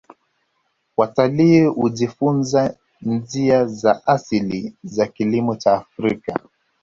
Watalii 0.97 1.65
hujifunza 1.65 2.73
njia 3.01 3.65
za 3.65 4.07
asili 4.07 4.73
za 4.83 5.07
kilimo 5.07 5.55
cha 5.55 5.79
kiafrika 5.79 6.39